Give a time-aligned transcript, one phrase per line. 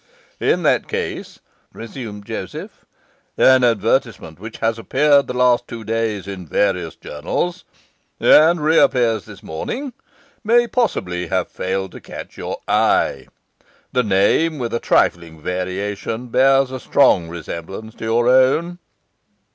[0.39, 1.41] 'In that case,'
[1.73, 2.85] resumed Joseph,
[3.37, 7.65] 'an advertisement which has appeared the last two days in various journals,
[8.19, 9.93] and reappears this morning,
[10.43, 13.27] may possibly have failed to catch your eye.
[13.91, 18.79] The name, with a trifling variation, bears a strong resemblance to your own.